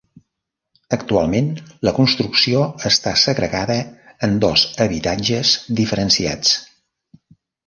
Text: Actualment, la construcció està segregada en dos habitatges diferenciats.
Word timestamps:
Actualment, 0.95 1.49
la 1.87 1.93
construcció 1.97 2.63
està 2.91 3.13
segregada 3.25 3.77
en 4.29 4.35
dos 4.47 4.65
habitatges 4.87 5.53
diferenciats. 5.83 6.57